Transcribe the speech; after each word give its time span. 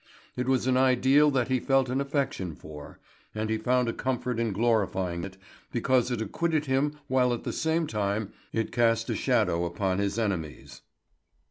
It 0.35 0.47
was 0.47 0.65
an 0.65 0.77
ideal 0.77 1.29
that 1.29 1.49
he 1.49 1.59
felt 1.59 1.87
an 1.87 2.01
affection 2.01 2.55
for, 2.55 2.97
and 3.35 3.51
he 3.51 3.59
found 3.59 3.87
a 3.87 3.93
comfort 3.93 4.39
in 4.39 4.51
glorifying 4.51 5.23
it, 5.23 5.37
because 5.71 6.09
it 6.09 6.23
acquitted 6.23 6.65
him 6.65 6.97
while 7.07 7.35
at 7.35 7.43
the 7.43 7.53
same 7.53 7.85
time 7.85 8.33
it 8.51 8.71
cast 8.71 9.11
a 9.11 9.15
shadow 9.15 9.63
upon 9.63 9.99
his 9.99 10.17
enemies. 10.17 10.81